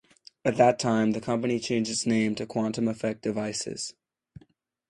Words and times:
At 0.43 0.57
that 0.57 0.79
time, 0.79 1.11
the 1.11 1.21
company 1.21 1.59
changed 1.59 1.91
its 1.91 2.07
name 2.07 2.33
to 2.33 2.47
Quantum 2.47 2.87
Effect 2.87 3.21
Devices. 3.21 3.93